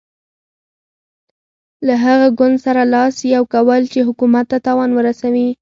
له 1.87 1.95
هغه 2.05 2.27
ګوند 2.37 2.57
سره 2.65 2.81
لاس 2.93 3.15
یو 3.35 3.43
کول 3.53 3.81
چې 3.91 3.99
حکومت 4.09 4.45
ته 4.51 4.57
تاوان 4.65 4.91
ورسوي. 4.93 5.47